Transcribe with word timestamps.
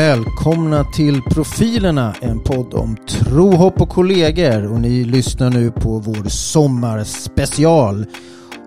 Välkomna 0.00 0.84
till 0.84 1.22
Profilerna, 1.22 2.14
en 2.20 2.40
podd 2.40 2.74
om 2.74 2.96
tro, 3.08 3.50
hopp 3.50 3.80
och 3.80 3.88
kollegor. 3.88 4.72
Och 4.72 4.80
ni 4.80 5.04
lyssnar 5.04 5.50
nu 5.50 5.70
på 5.70 5.98
vår 5.98 6.28
sommarspecial. 6.28 8.06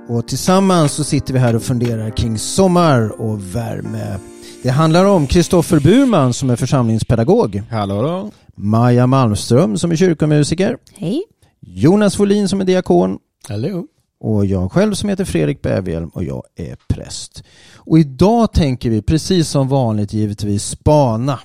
Och 0.09 0.27
tillsammans 0.27 0.91
så 0.91 1.03
sitter 1.03 1.33
vi 1.33 1.39
här 1.39 1.55
och 1.55 1.63
funderar 1.63 2.09
kring 2.09 2.37
sommar 2.37 3.21
och 3.21 3.55
värme. 3.55 4.19
Det 4.63 4.69
handlar 4.69 5.05
om 5.05 5.27
Kristoffer 5.27 5.79
Burman 5.79 6.33
som 6.33 6.49
är 6.49 6.55
församlingspedagog. 6.55 7.63
Hallå 7.71 8.01
då. 8.01 8.31
Maja 8.55 9.07
Malmström 9.07 9.77
som 9.77 9.91
är 9.91 9.95
kyrkomusiker. 9.95 10.77
Hej. 10.95 11.23
Jonas 11.61 12.15
Folin 12.15 12.49
som 12.49 12.61
är 12.61 12.65
diakon. 12.65 13.17
Hallå. 13.49 13.85
Och 14.23 14.45
jag 14.45 14.71
själv 14.71 14.93
som 14.93 15.09
heter 15.09 15.25
Fredrik 15.25 15.61
Bävhjelm 15.61 16.09
och 16.09 16.23
jag 16.23 16.43
är 16.55 16.77
präst. 16.87 17.43
Och 17.75 17.99
idag 17.99 18.53
tänker 18.53 18.89
vi 18.89 19.01
precis 19.01 19.49
som 19.49 19.67
vanligt 19.67 20.13
givetvis 20.13 20.65
spana 20.65 21.39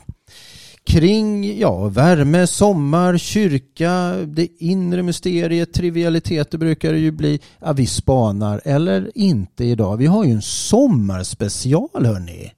kring 0.85 1.59
ja, 1.59 1.89
värme, 1.89 2.47
sommar, 2.47 3.19
kyrka, 3.19 4.15
det 4.27 4.49
inre 4.59 5.03
mysteriet, 5.03 5.73
trivialiteter 5.73 6.59
brukar 6.59 6.93
det 6.93 6.99
ju 6.99 7.11
bli. 7.11 7.41
Ja, 7.61 7.73
vi 7.73 7.87
spanar 7.87 8.61
eller 8.65 9.11
inte 9.15 9.65
idag. 9.65 9.97
Vi 9.97 10.07
har 10.07 10.25
ju 10.25 10.33
en 10.33 10.43
sommarspecial 10.43 12.07
hörni. 12.07 12.53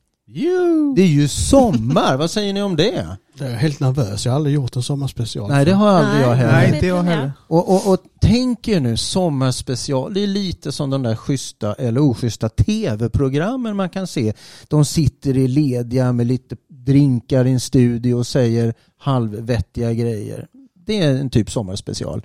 Det 0.97 1.03
är 1.03 1.07
ju 1.07 1.29
sommar, 1.29 2.17
vad 2.17 2.31
säger 2.31 2.53
ni 2.53 2.63
om 2.63 2.77
det? 2.77 3.17
Jag 3.39 3.49
är 3.49 3.57
helt 3.57 3.81
nervös, 3.81 4.25
jag 4.25 4.33
har 4.33 4.37
aldrig 4.37 4.55
gjort 4.55 4.77
en 4.77 4.83
sommarspecial. 4.83 5.51
Nej 5.51 5.65
det 5.65 5.73
har 5.73 5.89
aldrig 5.89 6.23
jag 6.23 6.35
heller. 6.35 6.53
Nej, 6.53 6.75
inte 6.75 6.87
jag 6.87 7.03
heller. 7.03 7.33
Och, 7.39 7.69
och, 7.69 7.93
och 7.93 7.99
tänk 8.21 8.69
er 8.69 8.81
nu 8.81 8.97
sommarspecial, 8.97 10.15
det 10.15 10.23
är 10.23 10.27
lite 10.27 10.73
som 10.73 10.91
de 10.91 11.03
där 11.03 11.17
schyssta 11.17 11.75
eller 11.75 12.01
oschyssta 12.01 12.49
tv-programmen 12.49 13.77
man 13.77 13.89
kan 13.89 14.07
se. 14.07 14.33
De 14.69 14.85
sitter 14.85 15.37
i 15.37 15.49
lediga 15.49 16.13
med 16.13 16.27
lite 16.27 16.57
drinkar 16.69 17.45
i 17.45 17.51
en 17.51 17.61
studio 17.61 18.15
och 18.15 18.27
säger 18.27 18.75
halvvettiga 18.99 19.93
grejer. 19.93 20.47
Det 20.87 20.99
är 20.99 21.11
en 21.17 21.31
typ 21.31 21.51
sommarspecial. 21.51 22.23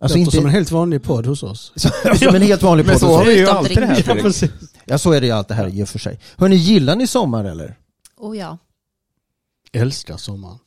Alltså 0.00 0.18
inte 0.18 0.36
som 0.36 0.46
en 0.46 0.52
helt 0.52 0.70
vanlig 0.70 1.02
podd 1.02 1.26
hos 1.26 1.42
oss. 1.42 1.72
som 2.18 2.34
en 2.34 2.42
helt 2.42 2.62
vanlig 2.62 2.86
Men 2.86 2.92
podd. 2.92 3.00
så 3.00 3.16
har 3.16 3.24
vi 3.24 3.38
ju 3.38 3.46
alltid 3.46 3.76
det 3.76 3.86
här 3.86 3.94
drinkar. 3.94 4.30
Fredrik. 4.30 4.52
Ja 4.84 4.98
så 4.98 5.12
är 5.12 5.20
det 5.20 5.26
ju 5.26 5.32
allt 5.32 5.48
det 5.48 5.54
här 5.54 5.68
i 5.68 5.84
och 5.84 5.88
för 5.88 5.98
sig. 5.98 6.20
Hörni, 6.36 6.56
gillar 6.56 6.96
ni 6.96 7.06
sommar 7.06 7.44
eller? 7.44 7.78
Oh 8.16 8.38
ja. 8.38 8.58
Älskar 9.72 10.16
sommaren. 10.16 10.58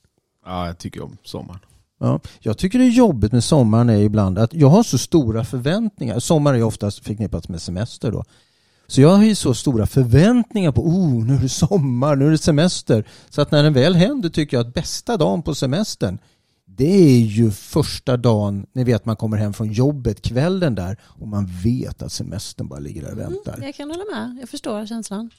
Ja, 0.46 0.68
jag 0.68 0.78
tycker 0.78 1.04
om 1.04 1.18
sommaren. 1.24 1.60
Ja, 2.00 2.20
jag 2.40 2.58
tycker 2.58 2.80
det 2.80 2.86
är 2.86 2.90
jobbigt 2.90 3.32
med 3.32 3.44
sommaren 3.44 3.90
är 3.90 3.98
ibland 3.98 4.38
att 4.38 4.54
jag 4.54 4.68
har 4.68 4.84
så 4.84 4.98
stora 4.98 5.46
förväntningar. 5.46 6.20
Sommar 6.20 6.54
är 6.54 6.58
ju 6.58 6.64
oftast 6.64 7.06
förknippat 7.06 7.50
med 7.50 7.62
semester 7.62 8.12
då. 8.12 8.24
Så 8.88 9.02
jag 9.02 9.10
har 9.10 9.24
ju 9.24 9.36
så 9.36 9.54
stora 9.54 9.88
förväntningar 9.88 10.72
på 10.72 10.88
oh, 10.88 11.26
nu 11.26 11.36
är 11.36 11.40
det 11.40 11.50
sommar, 11.50 12.16
nu 12.16 12.28
är 12.28 12.32
det 12.32 12.38
semester. 12.38 13.08
Så 13.30 13.42
att 13.42 13.52
när 13.52 13.64
den 13.64 13.74
väl 13.74 13.96
händer 13.96 14.30
tycker 14.30 14.58
jag 14.58 14.68
att 14.68 14.74
bästa 14.74 15.18
dagen 15.18 15.42
på 15.42 15.56
semestern 15.56 16.18
det 16.78 16.94
är 16.94 17.20
ju 17.20 17.52
första 17.52 18.18
dagen, 18.18 18.66
ni 18.74 18.84
vet 18.84 19.06
man 19.06 19.16
kommer 19.16 19.38
hem 19.38 19.54
från 19.54 19.72
jobbet 19.72 20.22
kvällen 20.22 20.76
där 20.76 20.98
och 21.04 21.28
man 21.28 21.50
vet 21.64 22.02
att 22.02 22.12
semestern 22.12 22.68
bara 22.68 22.80
ligger 22.80 23.02
där 23.02 23.12
och 23.12 23.20
väntar. 23.20 23.54
Mm, 23.54 23.66
jag 23.66 23.76
kan 23.76 23.90
hålla 23.92 24.04
med. 24.14 24.38
Jag 24.42 24.50
förstår 24.50 24.86
känslan. 24.86 25.30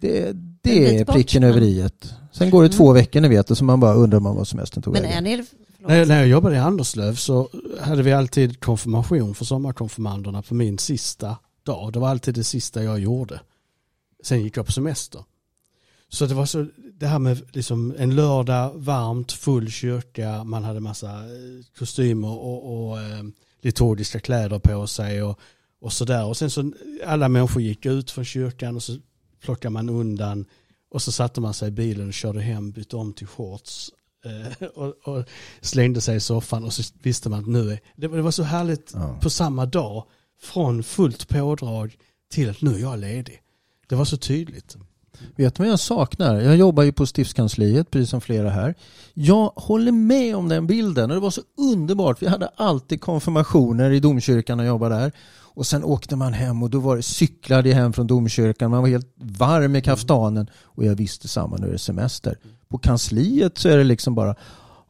Det, 0.00 0.32
det 0.62 0.98
är 1.00 1.04
bort, 1.04 1.14
pricken 1.14 1.42
men- 1.42 1.50
över 1.50 1.60
iet. 1.62 2.14
Sen 2.32 2.50
går 2.50 2.62
det 2.62 2.66
Mm. 2.68 2.76
två 2.76 2.92
veckor 2.92 3.20
ni 3.20 3.28
vet 3.28 3.50
och 3.50 3.58
så 3.58 3.64
man 3.64 3.80
bara 3.80 3.94
undrar 3.94 4.20
man 4.20 4.36
vad 4.36 4.48
semestern 4.48 4.82
tog 4.82 4.92
Men 4.92 5.02
vägen. 5.02 5.26
är 5.26 5.36
ni... 5.36 5.44
När, 5.78 6.06
när 6.06 6.18
jag 6.18 6.28
jobbade 6.28 6.56
i 6.56 6.58
Anderslöv 6.58 7.14
så 7.14 7.48
hade 7.80 8.02
vi 8.02 8.12
alltid 8.12 8.60
konfirmation 8.60 9.34
för 9.34 9.44
sommarkonfirmanderna 9.44 10.42
på 10.42 10.54
min 10.54 10.78
sista 10.78 11.36
dag. 11.62 11.92
Det 11.92 11.98
var 11.98 12.08
alltid 12.08 12.34
det 12.34 12.44
sista 12.44 12.82
jag 12.84 12.98
gjorde. 13.00 13.40
Sen 14.24 14.40
gick 14.42 14.56
jag 14.56 14.66
på 14.66 14.72
semester. 14.72 15.20
Så 16.14 16.26
det 16.26 16.34
var 16.34 16.46
så, 16.46 16.66
det 16.98 17.06
här 17.06 17.18
med 17.18 17.42
liksom 17.52 17.94
en 17.98 18.14
lördag, 18.16 18.72
varmt, 18.74 19.32
full 19.32 19.70
kyrka, 19.70 20.44
man 20.44 20.64
hade 20.64 20.80
massa 20.80 21.10
eh, 21.10 21.64
kostymer 21.78 22.28
och, 22.28 22.88
och 22.90 23.00
eh, 23.00 23.22
liturgiska 23.62 24.20
kläder 24.20 24.58
på 24.58 24.86
sig 24.86 25.22
och, 25.22 25.38
och 25.80 25.92
sådär. 25.92 26.24
Och 26.26 26.36
sen 26.36 26.50
så 26.50 26.72
alla 27.06 27.28
människor 27.28 27.62
gick 27.62 27.86
ut 27.86 28.10
från 28.10 28.24
kyrkan 28.24 28.76
och 28.76 28.82
så 28.82 28.96
plockade 29.42 29.72
man 29.72 29.88
undan 29.88 30.44
och 30.90 31.02
så 31.02 31.12
satte 31.12 31.40
man 31.40 31.54
sig 31.54 31.68
i 31.68 31.70
bilen 31.70 32.08
och 32.08 32.14
körde 32.14 32.40
hem, 32.40 32.70
bytte 32.70 32.96
om 32.96 33.12
till 33.12 33.26
shorts 33.26 33.90
eh, 34.24 34.66
och, 34.68 35.08
och 35.08 35.24
slängde 35.60 36.00
sig 36.00 36.16
i 36.16 36.20
soffan 36.20 36.64
och 36.64 36.72
så 36.72 36.82
visste 37.02 37.28
man 37.28 37.40
att 37.40 37.46
nu 37.48 37.70
är, 37.72 37.80
det, 37.96 38.08
var- 38.08 38.16
det 38.16 38.22
var 38.22 38.30
så 38.30 38.42
härligt 38.42 38.90
Ja. 38.94 39.18
på 39.22 39.30
samma 39.30 39.66
dag 39.66 40.04
från 40.42 40.82
fullt 40.82 41.28
pådrag 41.28 41.96
till 42.30 42.50
att 42.50 42.62
nu 42.62 42.74
är 42.74 42.78
jag 42.78 42.98
ledig. 42.98 43.40
Det 43.88 43.94
var 43.94 44.04
så 44.04 44.16
tydligt. 44.16 44.76
Vet 45.36 45.54
du 45.54 45.62
vad 45.62 45.72
jag 45.72 45.80
saknar? 45.80 46.40
Jag 46.40 46.56
jobbar 46.56 46.82
ju 46.82 46.92
på 46.92 47.06
stiftskansliet, 47.06 47.90
precis 47.90 48.10
som 48.10 48.20
flera 48.20 48.50
här. 48.50 48.74
Jag 49.14 49.52
håller 49.56 49.92
med 49.92 50.36
om 50.36 50.48
den 50.48 50.66
bilden 50.66 51.10
och 51.10 51.14
det 51.16 51.20
var 51.20 51.30
så 51.30 51.42
underbart. 51.58 52.22
Vi 52.22 52.26
hade 52.26 52.46
alltid 52.46 53.00
konfirmationer 53.00 53.90
i 53.90 54.00
domkyrkan 54.00 54.60
och 54.60 54.66
jobbade 54.66 54.94
där. 54.94 55.12
Och 55.56 55.66
sen 55.66 55.84
åkte 55.84 56.16
man 56.16 56.32
hem 56.32 56.62
och 56.62 56.70
då 56.70 56.80
var 56.80 56.96
det 56.96 57.02
cyklade 57.02 57.68
jag 57.68 57.76
hem 57.76 57.92
från 57.92 58.06
domkyrkan. 58.06 58.70
Man 58.70 58.82
var 58.82 58.88
helt 58.88 59.14
varm 59.16 59.76
i 59.76 59.82
kaftanen 59.82 60.50
och 60.62 60.84
jag 60.84 60.94
visste 60.94 61.28
samma, 61.28 61.56
nu 61.56 61.66
är 61.66 61.72
det 61.72 61.78
semester. 61.78 62.38
På 62.68 62.78
kansliet 62.78 63.58
så 63.58 63.68
är 63.68 63.76
det 63.76 63.84
liksom 63.84 64.14
bara 64.14 64.34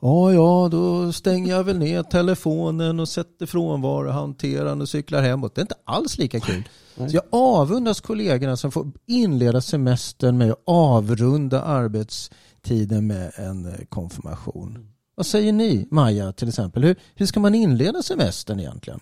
Ja, 0.06 0.32
ja, 0.32 0.68
då 0.70 1.12
stänger 1.12 1.50
jag 1.50 1.64
väl 1.64 1.78
ner 1.78 2.02
telefonen 2.02 3.00
och 3.00 3.08
sätter 3.08 3.46
frånvaro, 3.46 4.10
hanterar 4.10 4.64
den 4.64 4.80
och 4.80 4.88
cyklar 4.88 5.22
hemåt. 5.22 5.54
Det 5.54 5.60
är 5.60 5.62
inte 5.62 5.74
alls 5.84 6.18
lika 6.18 6.40
kul. 6.40 6.68
Så 6.94 7.06
jag 7.08 7.22
avundas 7.30 8.00
kollegorna 8.00 8.56
som 8.56 8.72
får 8.72 8.92
inleda 9.06 9.60
semestern 9.60 10.38
med 10.38 10.50
att 10.50 10.62
avrunda 10.64 11.62
arbetstiden 11.62 13.06
med 13.06 13.32
en 13.36 13.66
eh, 13.66 13.84
konfirmation. 13.88 14.88
Vad 15.14 15.26
säger 15.26 15.52
ni, 15.52 15.88
Maja 15.90 16.32
till 16.32 16.48
exempel? 16.48 16.84
Hur, 16.84 16.96
hur 17.14 17.26
ska 17.26 17.40
man 17.40 17.54
inleda 17.54 18.02
semestern 18.02 18.60
egentligen? 18.60 19.00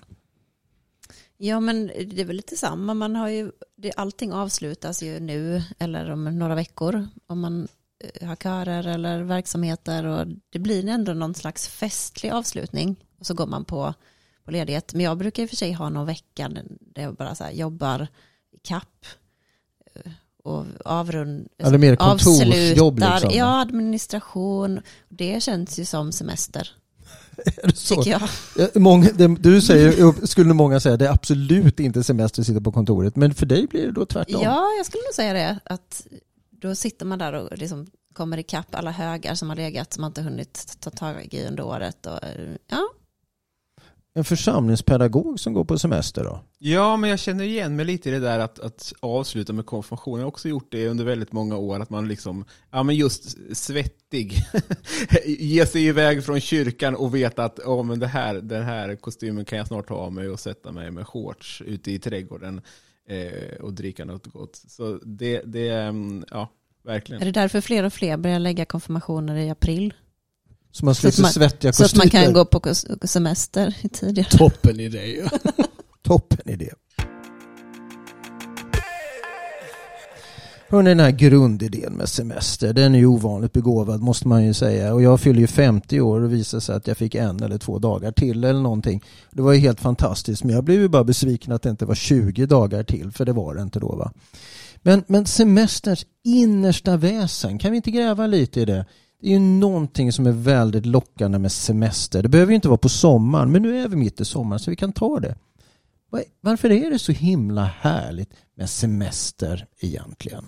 Ja 1.36 1.60
men 1.60 1.86
det 1.86 2.20
är 2.20 2.24
väl 2.24 2.36
lite 2.36 2.56
samma. 2.56 2.94
Man 2.94 3.16
har 3.16 3.28
ju, 3.28 3.50
det, 3.76 3.92
allting 3.96 4.32
avslutas 4.32 5.02
ju 5.02 5.20
nu 5.20 5.62
eller 5.78 6.10
om 6.10 6.38
några 6.38 6.54
veckor. 6.54 7.08
Om 7.26 7.40
man 7.40 7.68
eh, 8.02 8.28
har 8.28 8.36
körer 8.36 8.86
eller 8.86 9.22
verksamheter 9.22 10.04
och 10.04 10.26
det 10.50 10.58
blir 10.58 10.88
ändå 10.88 11.12
någon 11.12 11.34
slags 11.34 11.68
festlig 11.68 12.30
avslutning. 12.30 12.96
Och 13.18 13.26
så 13.26 13.34
går 13.34 13.46
man 13.46 13.64
på, 13.64 13.94
på 14.44 14.50
ledighet. 14.50 14.94
Men 14.94 15.04
jag 15.04 15.18
brukar 15.18 15.42
i 15.42 15.46
och 15.46 15.50
för 15.50 15.56
sig 15.56 15.72
ha 15.72 15.88
någon 15.88 16.06
vecka 16.06 16.48
där 16.80 17.02
jag 17.02 17.14
bara 17.14 17.34
så 17.34 17.44
här 17.44 17.50
jobbar 17.50 18.08
i 18.52 18.58
kapp 18.58 19.06
eh, 19.94 20.12
och 20.44 20.66
avrund, 20.84 21.48
Ja, 21.56 21.68
det 21.70 21.76
är 21.76 21.78
mer 21.78 21.96
kontorsjobb 21.96 22.98
liksom. 22.98 23.30
Ja, 23.32 23.60
administration. 23.60 24.80
Det 25.08 25.42
känns 25.42 25.78
ju 25.78 25.84
som 25.84 26.12
semester, 26.12 26.68
Är 27.62 27.66
det 27.66 27.76
så? 27.76 27.94
tycker 27.94 28.10
jag. 28.10 28.76
Många, 28.82 29.08
det, 29.14 29.28
du 29.28 29.60
säger, 29.60 30.26
skulle 30.26 30.54
många 30.54 30.80
säga, 30.80 30.96
det 30.96 31.06
är 31.06 31.12
absolut 31.12 31.80
inte 31.80 32.04
semester 32.04 32.42
att 32.42 32.46
sitta 32.46 32.60
på 32.60 32.72
kontoret. 32.72 33.16
Men 33.16 33.34
för 33.34 33.46
dig 33.46 33.66
blir 33.66 33.86
det 33.86 33.92
då 33.92 34.06
tvärtom. 34.06 34.42
Ja, 34.42 34.68
jag 34.76 34.86
skulle 34.86 35.02
nog 35.02 35.14
säga 35.14 35.32
det. 35.32 35.58
Att 35.64 36.06
då 36.62 36.74
sitter 36.74 37.06
man 37.06 37.18
där 37.18 37.32
och 37.32 37.58
liksom 37.58 37.86
kommer 38.12 38.38
ikapp 38.38 38.74
alla 38.74 38.90
högar 38.90 39.34
som 39.34 39.48
har 39.48 39.56
legat 39.56 39.92
som 39.92 40.00
man 40.00 40.10
inte 40.10 40.22
hunnit 40.22 40.76
ta 40.80 40.90
tag 40.90 41.34
i 41.34 41.46
under 41.46 41.64
året. 41.64 42.06
Och, 42.06 42.18
ja, 42.68 42.88
En 44.14 44.24
församlingspedagog 44.24 45.40
som 45.40 45.52
går 45.52 45.64
på 45.64 45.78
semester 45.78 46.24
då? 46.24 46.40
Ja, 46.58 46.96
men 46.96 47.10
jag 47.10 47.18
känner 47.18 47.44
igen 47.44 47.76
mig 47.76 47.84
lite 47.84 48.08
i 48.08 48.12
det 48.12 48.18
där 48.18 48.38
att, 48.38 48.58
att 48.58 48.92
avsluta 49.00 49.52
med 49.52 49.66
konfirmation. 49.66 50.18
Jag 50.18 50.24
har 50.24 50.28
också 50.28 50.48
gjort 50.48 50.72
det 50.72 50.88
under 50.88 51.04
väldigt 51.04 51.32
många 51.32 51.56
år. 51.56 51.80
Att 51.80 51.90
man 51.90 52.08
liksom, 52.08 52.44
ja 52.70 52.82
men 52.82 52.96
just 52.96 53.36
svettig. 53.56 54.42
Ge 55.24 55.66
sig 55.66 55.86
iväg 55.86 56.24
från 56.24 56.40
kyrkan 56.40 56.94
och 56.94 57.14
veta 57.14 57.44
att 57.44 57.58
oh, 57.58 57.84
men 57.84 57.98
det 57.98 58.06
här, 58.06 58.34
den 58.34 58.62
här 58.62 58.96
kostymen 58.96 59.44
kan 59.44 59.58
jag 59.58 59.66
snart 59.66 59.88
ta 59.88 59.94
av 59.94 60.12
mig 60.12 60.28
och 60.28 60.40
sätta 60.40 60.72
mig 60.72 60.90
med 60.90 61.06
shorts 61.06 61.62
ute 61.66 61.92
i 61.92 61.98
trädgården 61.98 62.60
eh, 63.08 63.56
och 63.60 63.72
dricka 63.74 64.04
något 64.04 64.26
gott. 64.26 64.56
Så 64.68 64.98
det, 65.04 65.42
det 65.46 65.68
mm, 65.68 66.24
ja, 66.30 66.52
är 66.84 66.88
verkligen. 66.88 67.24
det 67.24 67.30
därför 67.32 67.60
fler 67.60 67.84
och 67.84 67.92
fler 67.92 68.16
börjar 68.16 68.38
lägga 68.38 68.64
konfirmationer 68.64 69.36
i 69.36 69.50
april? 69.50 69.94
Så 70.70 70.84
man 70.84 70.94
slipper 70.94 71.22
man- 71.22 71.30
svettiga 71.32 71.72
Så 71.72 71.84
att 71.84 71.90
kostymer. 71.90 72.04
man 72.04 72.24
kan 72.24 72.32
gå 72.32 72.44
på 72.44 72.74
semester 73.08 73.76
tidigare. 73.92 74.28
Toppen 74.30 74.80
idé. 74.80 75.28
Toppen 76.02 76.48
idé. 76.48 76.70
Hörrni, 80.72 80.90
den 80.90 81.00
här 81.00 81.10
grundidén 81.10 81.92
med 81.92 82.08
semester, 82.08 82.72
den 82.72 82.94
är 82.94 82.98
ju 82.98 83.06
ovanligt 83.06 83.52
begåvad 83.52 84.00
måste 84.00 84.28
man 84.28 84.44
ju 84.44 84.54
säga. 84.54 84.94
Och 84.94 85.02
jag 85.02 85.20
fyller 85.20 85.40
ju 85.40 85.46
50 85.46 86.00
år 86.00 86.20
och 86.20 86.32
visar 86.32 86.60
sig 86.60 86.76
att 86.76 86.86
jag 86.86 86.96
fick 86.96 87.14
en 87.14 87.42
eller 87.42 87.58
två 87.58 87.78
dagar 87.78 88.12
till 88.12 88.44
eller 88.44 88.60
någonting. 88.60 89.04
Det 89.30 89.42
var 89.42 89.52
ju 89.52 89.58
helt 89.58 89.80
fantastiskt, 89.80 90.44
men 90.44 90.54
jag 90.54 90.64
blev 90.64 90.80
ju 90.80 90.88
bara 90.88 91.04
besviken 91.04 91.52
att 91.52 91.62
det 91.62 91.70
inte 91.70 91.86
var 91.86 91.94
20 91.94 92.46
dagar 92.46 92.82
till, 92.82 93.10
för 93.10 93.24
det 93.24 93.32
var 93.32 93.54
det 93.54 93.62
inte 93.62 93.80
då 93.80 93.96
va. 93.96 94.12
Men, 94.82 95.04
men 95.06 95.26
semesterns 95.26 96.06
innersta 96.24 96.96
väsen, 96.96 97.58
kan 97.58 97.70
vi 97.70 97.76
inte 97.76 97.90
gräva 97.90 98.26
lite 98.26 98.60
i 98.60 98.64
det? 98.64 98.86
Det 99.20 99.26
är 99.26 99.30
ju 99.30 99.38
någonting 99.38 100.12
som 100.12 100.26
är 100.26 100.32
väldigt 100.32 100.86
lockande 100.86 101.38
med 101.38 101.52
semester. 101.52 102.22
Det 102.22 102.28
behöver 102.28 102.50
ju 102.50 102.56
inte 102.56 102.68
vara 102.68 102.78
på 102.78 102.88
sommaren, 102.88 103.52
men 103.52 103.62
nu 103.62 103.78
är 103.78 103.88
vi 103.88 103.96
mitt 103.96 104.20
i 104.20 104.24
sommaren 104.24 104.60
så 104.60 104.70
vi 104.70 104.76
kan 104.76 104.92
ta 104.92 105.20
det. 105.20 105.34
Varför 106.40 106.70
är 106.70 106.90
det 106.90 106.98
så 106.98 107.12
himla 107.12 107.64
härligt 107.64 108.30
med 108.56 108.70
semester 108.70 109.66
egentligen? 109.80 110.44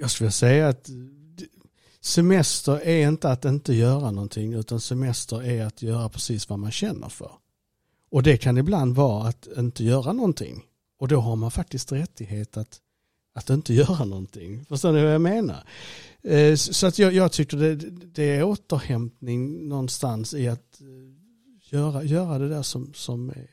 Jag 0.00 0.10
skulle 0.10 0.30
säga 0.30 0.68
att 0.68 0.90
semester 2.00 2.80
är 2.86 3.08
inte 3.08 3.30
att 3.30 3.44
inte 3.44 3.74
göra 3.74 4.10
någonting 4.10 4.52
utan 4.52 4.80
semester 4.80 5.42
är 5.42 5.64
att 5.64 5.82
göra 5.82 6.08
precis 6.08 6.48
vad 6.48 6.58
man 6.58 6.70
känner 6.70 7.08
för. 7.08 7.32
Och 8.10 8.22
det 8.22 8.36
kan 8.36 8.58
ibland 8.58 8.94
vara 8.94 9.28
att 9.28 9.48
inte 9.56 9.84
göra 9.84 10.12
någonting. 10.12 10.64
Och 10.98 11.08
då 11.08 11.20
har 11.20 11.36
man 11.36 11.50
faktiskt 11.50 11.92
rättighet 11.92 12.56
att, 12.56 12.80
att 13.34 13.50
inte 13.50 13.74
göra 13.74 14.04
någonting. 14.04 14.64
Förstår 14.64 14.92
ni 14.92 15.02
vad 15.02 15.14
jag 15.14 15.20
menar? 15.20 15.64
Eh, 16.22 16.54
Så 16.54 16.86
att 16.86 16.98
jag, 16.98 17.12
jag 17.12 17.32
tycker 17.32 17.56
det, 17.56 17.74
det 17.90 18.22
är 18.36 18.42
återhämtning 18.42 19.68
någonstans 19.68 20.34
i 20.34 20.48
att 20.48 20.80
eh, 20.80 20.86
göra, 21.70 22.04
göra 22.04 22.38
det 22.38 22.48
där 22.48 22.62
som, 22.62 22.92
som 22.94 23.30
är, 23.30 23.48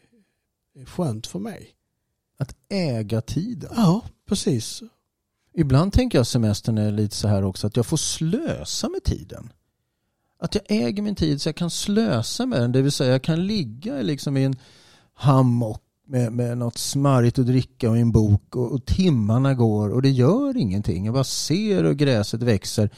är 0.82 0.86
skönt 0.86 1.28
för 1.28 1.40
mig. 1.40 1.70
Att 2.38 2.56
äga 2.70 3.22
tiden. 3.22 3.72
Ja, 3.76 4.02
precis. 4.28 4.84
Ibland 5.58 5.94
tänker 5.94 6.18
jag 6.18 6.28
semestern 6.28 6.78
är 6.78 6.92
lite 6.92 7.16
så 7.16 7.28
här 7.28 7.44
också 7.44 7.68
att 7.68 7.76
jag 7.76 7.86
får 7.86 7.98
slösa 7.98 8.90
med 8.90 9.04
tiden. 9.04 9.50
Att 10.40 10.56
jag 10.56 10.64
äger 10.68 11.04
min 11.04 11.16
tid 11.16 11.42
så 11.42 11.50
jag 11.50 11.56
kan 11.56 11.70
slösa 11.70 12.46
med 12.46 12.62
den. 12.62 12.72
Det 12.72 12.82
vill 12.82 12.92
säga 12.92 13.12
jag 13.12 13.24
kan 13.24 13.48
ligga 13.48 14.02
liksom 14.02 14.38
i 14.38 14.44
en 14.44 14.56
hammock 15.14 15.82
med, 16.08 16.34
med 16.34 16.58
något 16.58 16.78
smarrigt 16.78 17.40
att 17.40 17.46
dricka 17.46 17.90
och 17.90 17.98
en 17.98 18.12
bok 18.12 18.56
och, 18.56 18.72
och 18.72 18.86
timmarna 18.86 19.54
går 19.54 19.90
och 19.90 20.02
det 20.02 20.10
gör 20.10 20.58
ingenting. 20.58 21.06
Jag 21.06 21.14
bara 21.14 21.24
ser 21.24 21.84
hur 21.84 21.94
gräset 21.94 22.44
växer. 22.44 22.90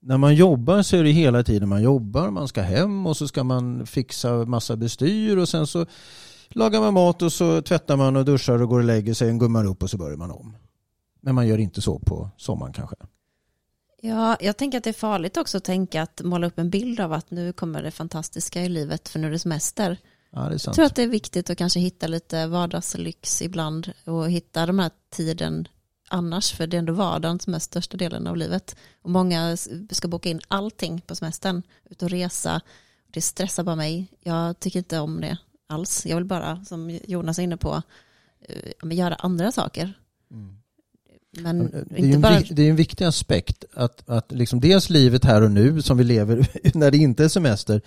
När 0.00 0.18
man 0.18 0.34
jobbar 0.34 0.82
så 0.82 0.96
är 0.96 1.04
det 1.04 1.10
hela 1.10 1.42
tiden 1.42 1.68
man 1.68 1.82
jobbar. 1.82 2.30
Man 2.30 2.48
ska 2.48 2.62
hem 2.62 3.06
och 3.06 3.16
så 3.16 3.28
ska 3.28 3.44
man 3.44 3.86
fixa 3.86 4.44
massa 4.44 4.76
bestyr 4.76 5.36
och 5.36 5.48
sen 5.48 5.66
så 5.66 5.86
lagar 6.48 6.80
man 6.80 6.94
mat 6.94 7.22
och 7.22 7.32
så 7.32 7.62
tvättar 7.62 7.96
man 7.96 8.16
och 8.16 8.24
duschar 8.24 8.62
och 8.62 8.68
går 8.68 8.78
och 8.78 8.84
lägger 8.84 9.14
sig 9.14 9.30
och 9.30 9.40
gummar 9.40 9.64
upp 9.64 9.82
och 9.82 9.90
så 9.90 9.96
börjar 9.96 10.16
man 10.16 10.30
om. 10.30 10.56
Men 11.26 11.34
man 11.34 11.46
gör 11.46 11.58
inte 11.58 11.82
så 11.82 11.98
på 11.98 12.30
sommaren 12.36 12.72
kanske. 12.72 12.96
Ja, 14.00 14.36
jag 14.40 14.56
tänker 14.56 14.78
att 14.78 14.84
det 14.84 14.90
är 14.90 14.94
farligt 14.94 15.36
också 15.36 15.56
att 15.56 15.64
tänka 15.64 16.02
att 16.02 16.20
måla 16.24 16.46
upp 16.46 16.58
en 16.58 16.70
bild 16.70 17.00
av 17.00 17.12
att 17.12 17.30
nu 17.30 17.52
kommer 17.52 17.82
det 17.82 17.90
fantastiska 17.90 18.62
i 18.62 18.68
livet 18.68 19.08
för 19.08 19.18
nu 19.18 19.26
är 19.26 19.30
det 19.30 19.38
semester. 19.38 19.98
Ja, 20.30 20.40
det 20.40 20.46
är 20.46 20.50
Jag 20.50 20.60
sant. 20.60 20.74
tror 20.74 20.86
att 20.86 20.94
det 20.96 21.02
är 21.02 21.08
viktigt 21.08 21.50
att 21.50 21.58
kanske 21.58 21.80
hitta 21.80 22.06
lite 22.06 22.46
vardagslyx 22.46 23.42
ibland 23.42 23.92
och 24.04 24.30
hitta 24.30 24.66
de 24.66 24.78
här 24.78 24.90
tiden 25.10 25.68
annars 26.08 26.52
för 26.52 26.66
det 26.66 26.76
är 26.76 26.78
ändå 26.78 26.92
vardagen 26.92 27.40
som 27.40 27.54
är 27.54 27.58
största 27.58 27.96
delen 27.96 28.26
av 28.26 28.36
livet. 28.36 28.76
Och 29.02 29.10
många 29.10 29.56
ska 29.90 30.08
boka 30.08 30.28
in 30.28 30.40
allting 30.48 31.00
på 31.00 31.14
semestern, 31.14 31.62
ut 31.90 32.02
och 32.02 32.10
resa. 32.10 32.60
Det 33.12 33.20
stressar 33.20 33.64
bara 33.64 33.76
mig. 33.76 34.12
Jag 34.20 34.60
tycker 34.60 34.78
inte 34.78 34.98
om 34.98 35.20
det 35.20 35.38
alls. 35.66 36.06
Jag 36.06 36.16
vill 36.16 36.24
bara, 36.24 36.64
som 36.64 36.90
Jonas 37.04 37.38
är 37.38 37.42
inne 37.42 37.56
på, 37.56 37.82
eh, 38.40 38.92
göra 38.96 39.14
andra 39.14 39.52
saker. 39.52 39.92
Mm. 40.30 40.58
Men 41.40 41.58
Det 41.58 41.96
är, 41.96 41.98
ju 41.98 42.04
inte 42.04 42.14
en, 42.14 42.20
bara... 42.20 42.40
det 42.50 42.62
är 42.62 42.70
en 42.70 42.76
viktig 42.76 43.04
aspekt 43.04 43.64
att, 43.74 44.08
att 44.08 44.32
liksom 44.32 44.60
dels 44.60 44.90
livet 44.90 45.24
här 45.24 45.42
och 45.42 45.50
nu 45.50 45.82
som 45.82 45.98
vi 45.98 46.04
lever 46.04 46.48
när 46.74 46.90
det 46.90 46.98
inte 46.98 47.24
är 47.24 47.28
semester. 47.28 47.80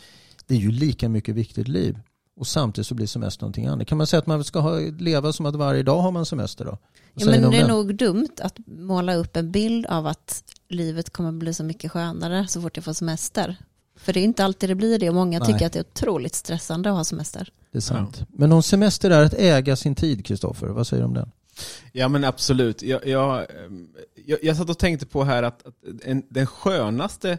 Det 0.47 0.55
är 0.55 0.59
ju 0.59 0.71
lika 0.71 1.09
mycket 1.09 1.35
viktigt 1.35 1.67
liv. 1.67 1.99
Och 2.39 2.47
samtidigt 2.47 2.87
så 2.87 2.95
blir 2.95 3.07
semester 3.07 3.43
någonting 3.43 3.65
annat. 3.65 3.87
Kan 3.87 3.97
man 3.97 4.07
säga 4.07 4.19
att 4.19 4.27
man 4.27 4.43
ska 4.43 4.59
ha, 4.59 4.79
leva 4.99 5.33
som 5.33 5.45
att 5.45 5.55
varje 5.55 5.83
dag 5.83 6.01
har 6.01 6.11
man 6.11 6.25
semester 6.25 6.65
då? 6.65 6.77
Ja, 7.13 7.25
men 7.25 7.51
det 7.51 7.57
är 7.57 7.61
det? 7.61 7.67
nog 7.67 7.95
dumt 7.95 8.29
att 8.41 8.57
måla 8.65 9.15
upp 9.15 9.37
en 9.37 9.51
bild 9.51 9.85
av 9.85 10.07
att 10.07 10.43
livet 10.69 11.09
kommer 11.09 11.31
bli 11.31 11.53
så 11.53 11.63
mycket 11.63 11.91
skönare 11.91 12.47
så 12.47 12.61
fort 12.61 12.77
jag 12.77 12.83
får 12.85 12.93
semester. 12.93 13.57
För 13.95 14.13
det 14.13 14.19
är 14.19 14.23
inte 14.23 14.45
alltid 14.45 14.69
det 14.69 14.75
blir 14.75 14.99
det 14.99 15.09
och 15.09 15.15
många 15.15 15.39
Nej. 15.39 15.47
tycker 15.47 15.65
att 15.65 15.73
det 15.73 15.79
är 15.79 15.83
otroligt 15.83 16.35
stressande 16.35 16.89
att 16.89 16.95
ha 16.95 17.03
semester. 17.03 17.51
Det 17.71 17.77
är 17.77 17.81
sant. 17.81 18.23
Men 18.29 18.51
om 18.51 18.63
semester 18.63 19.11
är 19.11 19.23
att 19.23 19.33
äga 19.33 19.75
sin 19.75 19.95
tid, 19.95 20.25
Kristoffer, 20.25 20.67
vad 20.67 20.87
säger 20.87 21.03
du 21.03 21.07
om 21.07 21.13
det? 21.13 21.29
Ja 21.91 22.07
men 22.07 22.23
absolut. 22.23 22.83
Jag, 22.83 23.07
jag, 23.07 23.39
ehm, 23.39 23.87
jag, 24.25 24.39
jag 24.43 24.57
satt 24.57 24.69
och 24.69 24.79
tänkte 24.79 25.05
på 25.05 25.23
här 25.23 25.43
att, 25.43 25.67
att 25.67 25.75
en, 26.03 26.23
den 26.29 26.47
skönaste 26.47 27.37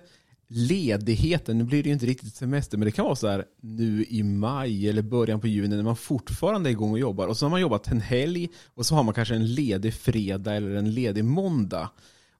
ledigheten, 0.52 1.58
nu 1.58 1.64
blir 1.64 1.82
det 1.82 1.88
ju 1.88 1.92
inte 1.92 2.06
riktigt 2.06 2.34
semester, 2.34 2.78
men 2.78 2.86
det 2.86 2.92
kan 2.92 3.04
vara 3.04 3.16
så 3.16 3.28
här 3.28 3.44
nu 3.60 4.04
i 4.08 4.22
maj 4.22 4.88
eller 4.88 5.02
början 5.02 5.40
på 5.40 5.46
juni 5.46 5.76
när 5.76 5.82
man 5.82 5.96
fortfarande 5.96 6.68
är 6.68 6.70
igång 6.70 6.92
och 6.92 6.98
jobbar. 6.98 7.26
Och 7.26 7.36
så 7.36 7.44
har 7.44 7.50
man 7.50 7.60
jobbat 7.60 7.88
en 7.88 8.00
helg 8.00 8.48
och 8.74 8.86
så 8.86 8.94
har 8.94 9.02
man 9.02 9.14
kanske 9.14 9.34
en 9.34 9.54
ledig 9.54 9.94
fredag 9.94 10.54
eller 10.54 10.74
en 10.74 10.94
ledig 10.94 11.24
måndag. 11.24 11.90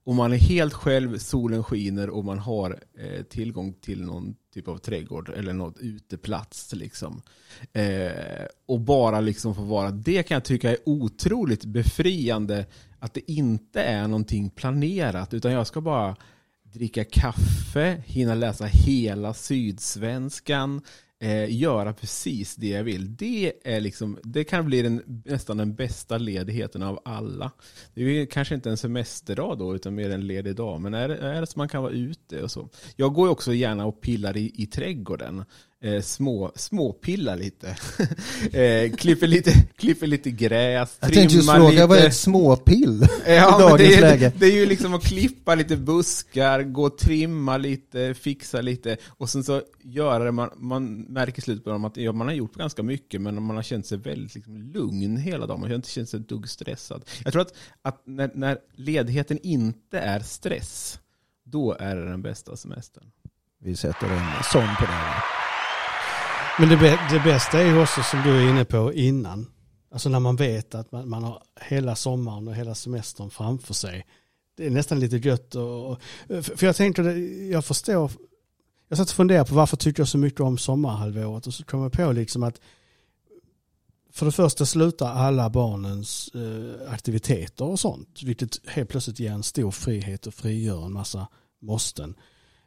Och 0.05 0.15
man 0.15 0.33
är 0.33 0.37
helt 0.37 0.75
själv, 0.75 1.19
solen 1.19 1.65
skiner 1.65 2.11
och 2.11 2.25
man 2.25 2.39
har 2.39 2.83
eh, 2.99 3.23
tillgång 3.23 3.73
till 3.73 4.03
någon 4.03 4.35
typ 4.55 4.69
av 4.69 4.79
trädgård 4.79 5.29
eller 5.29 5.53
något 5.53 5.79
uteplats. 5.79 6.73
Liksom. 6.73 7.23
Eh, 7.73 8.45
och 8.67 8.81
bara 8.81 9.21
liksom 9.21 9.55
få 9.55 9.63
vara, 9.63 9.91
det 9.91 10.23
kan 10.23 10.35
jag 10.35 10.45
tycka 10.45 10.71
är 10.71 10.79
otroligt 10.85 11.65
befriande 11.65 12.67
att 12.99 13.15
det 13.15 13.31
inte 13.31 13.83
är 13.83 14.09
någonting 14.09 14.51
planerat 14.51 15.35
utan 15.35 15.53
jag 15.53 15.67
ska 15.67 15.81
bara 15.81 16.17
dricka 16.63 17.05
kaffe, 17.05 18.03
hinna 18.07 18.35
läsa 18.35 18.65
hela 18.65 19.35
Sydsvenskan, 19.35 20.83
eh, 21.21 21.55
göra 21.57 21.93
precis 21.93 22.57
det 22.57 22.69
jag 22.69 22.85
vill. 22.85 23.17
Det, 23.17 23.53
är 23.65 23.81
liksom, 23.81 24.19
det 24.23 24.45
kan 24.45 24.67
bli 24.67 24.83
den, 24.83 25.23
nästan 25.25 25.57
den 25.57 25.75
bästa 25.75 26.19
ledigheten 26.19 26.83
av 26.83 27.01
alla. 27.05 27.51
Det 27.95 28.03
är 28.03 28.27
kanske 28.27 28.55
inte 28.55 28.71
en 28.71 28.77
semesterdag 28.77 29.59
då, 29.59 29.75
utan 29.75 29.95
mer 29.95 30.11
en 30.11 30.27
ledig 30.27 30.57
dag. 30.57 30.81
Men 30.81 30.95
är, 30.95 31.09
det- 31.09 31.19
är 31.19 31.41
det 31.41 31.47
så 31.47 31.59
man 31.59 31.69
kan 31.69 31.83
vara 31.83 31.93
ute 31.93 32.43
och 32.43 32.51
så. 32.51 32.69
Jag 32.97 33.15
går 33.15 33.27
ju 33.27 33.33
också 33.33 33.53
gärna 33.55 33.87
och 33.87 34.01
pillar 34.01 34.37
i, 34.37 34.53
i 34.63 34.67
trädgården. 34.67 35.45
Eh, 35.83 36.03
små, 36.03 36.53
småpillar 36.55 37.37
lite. 37.37 37.69
eh, 38.53 38.93
klipper 38.97 39.27
lite. 39.27 39.53
Klipper 39.77 40.07
lite 40.07 40.31
gräs, 40.31 40.97
Jag 41.01 41.13
tänkte 41.13 41.37
just 41.37 41.51
fråga, 41.51 41.71
lite. 41.71 41.87
vad 41.87 41.99
är 41.99 42.07
ett 42.07 42.17
småpill 42.17 43.07
Ja, 43.27 43.59
i 43.59 43.63
dagens 43.63 43.79
det, 43.79 43.95
är, 43.95 44.01
läge? 44.01 44.33
det 44.39 44.47
är 44.47 44.53
ju 44.53 44.67
liksom 44.67 44.95
att 44.95 45.05
klippa 45.05 45.55
lite 45.55 45.77
buskar, 45.77 46.63
gå 46.63 46.85
och 46.85 46.99
trimma 46.99 47.57
lite, 47.57 48.15
fixa 48.15 48.61
lite 48.61 48.97
och 49.09 49.31
sen 49.31 49.45
så 49.45 49.63
göra 49.83 50.25
det, 50.25 50.33
man, 50.33 50.51
man 50.57 51.01
märker 51.01 51.39
i 51.39 51.43
slutet 51.43 51.65
på 51.65 51.71
dem 51.71 51.85
att 51.85 51.97
ja, 51.97 52.13
man 52.13 52.27
har 52.27 52.35
gjort 52.35 52.55
ganska 52.55 52.83
mycket 52.83 53.21
men 53.21 53.43
man 53.43 53.57
har 53.57 53.63
känt 53.63 53.87
sig 53.87 53.99
väldigt 53.99 54.35
liksom, 54.35 54.59
lugn 54.59 55.17
hela 55.17 55.47
dagen, 55.47 55.61
man 55.61 55.71
har 55.71 55.77
inte 55.77 55.91
känt 55.91 56.09
sig 56.09 56.21
ett 56.21 56.29
dugg 56.29 56.49
stressad. 56.49 57.05
Jag 57.25 57.33
tror 57.33 57.43
att, 57.43 57.55
att 57.83 58.03
när, 58.07 58.31
när 58.35 58.59
ledigheten 58.75 59.39
inte 59.43 59.99
är 59.99 60.21
stress, 60.21 60.99
då 61.45 61.77
är 61.81 61.97
det 61.97 62.05
den 62.05 62.23
bästa 62.23 62.57
semestern. 62.57 63.05
Vi 63.63 63.77
sätter 63.77 64.07
en 64.07 64.43
sån 64.53 64.77
på 64.77 64.85
det 64.85 64.93
här. 64.93 65.40
Men 66.61 66.69
det, 66.69 66.99
det 67.11 67.21
bästa 67.25 67.61
är 67.63 67.67
ju 67.67 67.83
också 67.83 68.03
som 68.03 68.23
du 68.23 68.31
är 68.31 68.51
inne 68.51 68.65
på 68.65 68.93
innan. 68.93 69.47
Alltså 69.93 70.09
när 70.09 70.21
man 70.21 70.37
vet 70.37 70.75
att 70.75 70.93
man, 70.93 71.09
man 71.09 71.25
har 71.25 71.43
hela 71.61 71.97
sommaren 71.97 72.49
och 72.49 72.55
hela 72.55 72.75
semestern 72.75 73.31
framför 73.31 73.75
sig. 73.75 74.07
Det 74.57 74.67
är 74.67 74.71
nästan 74.71 75.01
lite 75.01 75.17
gött. 75.17 75.55
Och, 75.55 76.01
för 76.29 76.65
jag 76.65 76.77
tänker, 76.77 77.05
jag 77.53 77.65
förstår. 77.65 78.13
Jag 78.89 78.99
satt 78.99 79.09
och 79.09 79.15
funderade 79.15 79.49
på 79.49 79.55
varför 79.55 79.77
tycker 79.77 80.01
jag 80.01 80.09
så 80.09 80.19
mycket 80.19 80.41
om 80.41 80.59
sommarhalvåret 80.59 81.47
och 81.47 81.55
så 81.55 81.65
kom 81.65 81.83
jag 81.83 81.93
på 81.93 82.13
liksom 82.13 82.43
att 82.43 82.61
för 84.13 84.27
det 84.27 84.33
första 84.33 84.67
slutar 84.67 85.13
alla 85.13 85.51
barnens 85.51 86.31
eh, 86.35 86.93
aktiviteter 86.93 87.65
och 87.65 87.81
sånt, 87.81 88.23
vilket 88.23 88.69
helt 88.69 88.89
plötsligt 88.89 89.21
ger 89.21 89.33
en 89.33 89.43
stor 89.43 89.71
frihet 89.71 90.27
och 90.27 90.35
frigör 90.35 90.87
en 90.87 90.93
massa 90.93 91.27
måsten. 91.61 92.15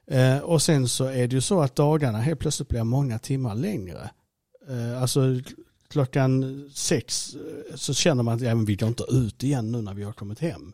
Eh, 0.08 0.38
och 0.38 0.62
sen 0.62 0.88
så 0.88 1.06
är 1.06 1.28
det 1.28 1.36
ju 1.36 1.42
så 1.42 1.62
att 1.62 1.76
dagarna 1.76 2.20
helt 2.20 2.40
plötsligt 2.40 2.70
blir 2.70 2.84
många 2.84 3.20
timmar 3.20 3.56
längre. 3.56 4.10
Eh, 4.70 5.02
alltså 5.02 5.22
klockan 5.88 6.64
sex 6.74 7.36
eh, 7.36 7.76
så 7.76 7.94
känner 7.94 8.24
man 8.24 8.36
att 8.36 8.42
ja, 8.42 8.56
men 8.56 8.66
vi 8.66 8.76
går 8.76 8.90
inte 8.90 9.04
ut 9.10 9.44
igen 9.44 9.72
nu 9.72 9.82
när 9.82 9.94
vi 9.94 10.04
har 10.04 10.14
kommit 10.14 10.40
hem. 10.40 10.74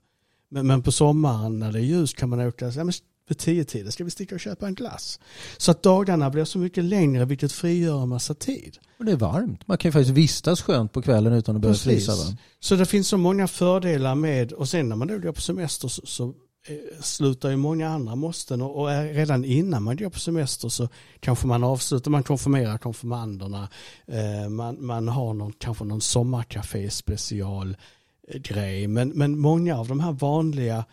Men, 0.49 0.67
men 0.67 0.83
på 0.83 0.91
sommaren 0.91 1.59
när 1.59 1.71
det 1.71 1.79
är 1.79 1.83
ljus 1.83 2.13
kan 2.13 2.29
man 2.29 2.39
åka, 2.39 2.69
ja, 2.69 2.83
men 2.83 2.93
vid 3.27 3.37
tio 3.37 3.63
tiden 3.63 3.91
ska 3.91 4.03
vi 4.03 4.11
sticka 4.11 4.35
och 4.35 4.41
köpa 4.41 4.67
en 4.67 4.73
glass. 4.73 5.19
Så 5.57 5.71
att 5.71 5.83
dagarna 5.83 6.29
blir 6.29 6.45
så 6.45 6.59
mycket 6.59 6.83
längre 6.83 7.25
vilket 7.25 7.51
frigör 7.51 8.03
en 8.03 8.09
massa 8.09 8.33
tid. 8.33 8.77
Och 8.99 9.05
det 9.05 9.11
är 9.11 9.15
varmt. 9.15 9.67
Man 9.67 9.77
kan 9.77 9.89
ju 9.89 9.93
faktiskt 9.93 10.17
vistas 10.17 10.61
skönt 10.61 10.93
på 10.93 11.01
kvällen 11.01 11.33
utan 11.33 11.55
att 11.55 11.61
börja 11.61 11.73
Precis. 11.73 12.05
frysa. 12.07 12.37
Så 12.59 12.75
det 12.75 12.85
finns 12.85 13.07
så 13.07 13.17
många 13.17 13.47
fördelar 13.47 14.15
med, 14.15 14.53
och 14.53 14.69
sen 14.69 14.89
när 14.89 14.95
man 14.95 15.07
då 15.07 15.17
går 15.17 15.31
på 15.31 15.41
semester 15.41 15.87
så, 15.87 16.01
så 16.05 16.33
Eh, 16.67 17.01
slutar 17.01 17.49
ju 17.49 17.55
många 17.55 17.89
andra 17.89 18.15
måsten 18.15 18.61
och, 18.61 18.75
och 18.75 18.91
är, 18.91 19.13
redan 19.13 19.45
innan 19.45 19.83
man 19.83 19.97
går 19.97 20.09
på 20.09 20.19
semester 20.19 20.69
så 20.69 20.89
kanske 21.19 21.47
man 21.47 21.63
avslutar, 21.63 22.11
man 22.11 22.23
konfirmerar 22.23 22.77
konfirmanderna, 22.77 23.69
eh, 24.07 24.49
man, 24.49 24.85
man 24.85 25.07
har 25.07 25.33
någon, 25.33 25.53
kanske 25.53 25.83
någon 25.83 26.01
sommarkafé 26.01 26.89
special 26.89 27.77
eh, 28.27 28.41
grej, 28.41 28.87
men, 28.87 29.09
men 29.09 29.39
många 29.39 29.77
av 29.77 29.87
de 29.87 29.99
här 29.99 30.11
vanliga 30.11 30.85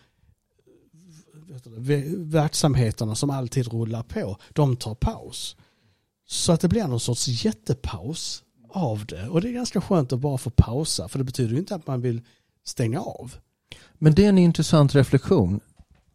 vet 1.34 1.64
du, 1.64 2.24
verksamheterna 2.24 3.14
som 3.14 3.30
alltid 3.30 3.72
rullar 3.72 4.02
på, 4.02 4.36
de 4.52 4.76
tar 4.76 4.94
paus. 4.94 5.56
Så 6.26 6.52
att 6.52 6.60
det 6.60 6.68
blir 6.68 6.86
någon 6.86 7.00
sorts 7.00 7.44
jättepaus 7.44 8.42
av 8.68 9.06
det. 9.06 9.28
Och 9.28 9.40
det 9.40 9.48
är 9.48 9.52
ganska 9.52 9.80
skönt 9.80 10.12
att 10.12 10.20
bara 10.20 10.38
få 10.38 10.50
pausa. 10.50 11.08
För 11.08 11.18
det 11.18 11.24
betyder 11.24 11.52
ju 11.52 11.58
inte 11.58 11.74
att 11.74 11.86
man 11.86 12.00
vill 12.00 12.20
stänga 12.64 13.00
av. 13.00 13.34
Men 13.98 14.14
det 14.14 14.24
är 14.24 14.28
en 14.28 14.38
intressant 14.38 14.94
reflektion. 14.94 15.60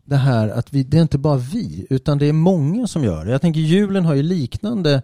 Det 0.05 0.15
här 0.15 0.47
att 0.49 0.73
vi, 0.73 0.83
det 0.83 0.97
är 0.97 1.01
inte 1.01 1.17
bara 1.17 1.37
vi, 1.37 1.87
utan 1.89 2.17
det 2.17 2.25
är 2.25 2.33
många 2.33 2.87
som 2.87 3.03
gör 3.03 3.25
det. 3.25 3.31
Jag 3.31 3.41
tänker 3.41 3.59
julen 3.59 4.05
har 4.05 4.13
ju 4.13 4.23
liknande 4.23 5.03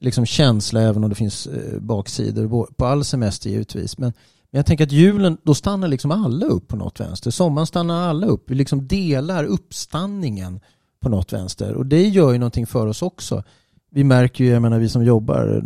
liksom, 0.00 0.26
känsla, 0.26 0.80
även 0.80 1.04
om 1.04 1.10
det 1.10 1.16
finns 1.16 1.46
eh, 1.46 1.80
baksidor 1.80 2.66
på- 2.72 2.86
all 2.86 3.04
semester 3.04 3.50
givetvis. 3.50 3.98
Men, 3.98 4.12
men 4.50 4.58
jag 4.58 4.66
tänker 4.66 4.84
att 4.84 4.92
julen, 4.92 5.38
då 5.42 5.54
stannar 5.54 5.88
liksom 5.88 6.10
alla 6.10 6.46
upp 6.46 6.68
på 6.68 6.76
något 6.76 7.00
vänster. 7.00 7.30
Sommaren 7.30 7.66
stannar 7.66 8.08
alla 8.08 8.26
upp. 8.26 8.50
Vi 8.50 8.54
liksom 8.54 8.86
delar 8.86 9.44
uppstanningen 9.44 10.60
på 11.00 11.08
något 11.08 11.32
vänster. 11.32 11.74
Och 11.74 11.86
det 11.86 12.08
gör 12.08 12.32
ju 12.32 12.38
någonting 12.38 12.66
för 12.66 12.86
oss 12.86 13.02
också. 13.02 13.42
Vi 13.90 14.04
märker 14.04 14.44
ju, 14.44 14.50
jag 14.50 14.62
menar 14.62 14.78
vi 14.78 14.88
som 14.88 15.04
jobbar, 15.04 15.64